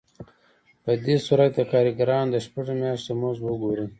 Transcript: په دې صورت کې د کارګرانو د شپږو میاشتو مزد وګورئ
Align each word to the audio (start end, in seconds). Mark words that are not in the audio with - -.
په 0.83 0.91
دې 1.05 1.15
صورت 1.25 1.51
کې 1.55 1.63
د 1.65 1.69
کارګرانو 1.71 2.31
د 2.33 2.35
شپږو 2.45 2.73
میاشتو 2.81 3.11
مزد 3.21 3.41
وګورئ 3.45 3.85